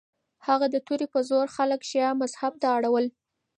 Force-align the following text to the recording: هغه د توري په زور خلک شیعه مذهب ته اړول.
هغه 0.47 0.65
د 0.73 0.75
توري 0.85 1.07
په 1.13 1.19
زور 1.29 1.45
خلک 1.55 1.81
شیعه 1.89 2.11
مذهب 2.21 2.53
ته 2.61 2.67
اړول. 2.77 3.05